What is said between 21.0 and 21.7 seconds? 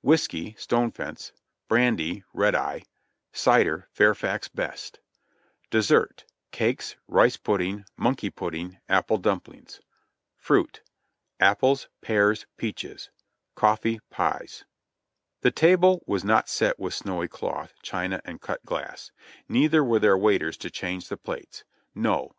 the plates.